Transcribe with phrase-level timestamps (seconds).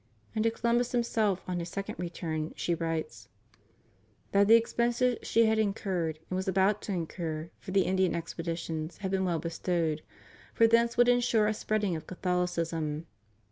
[0.33, 3.27] And to Columbus himself, on his second return, she writes:
[4.31, 6.17] "That the expenses she had r 268 THE COLUMBUS TERCENTENARY.
[6.17, 10.01] incurred, and was about to incur, for the Indian expe ditions, had been well bestowed;
[10.55, 13.05] for thence would ensure a spreading of Catholicism."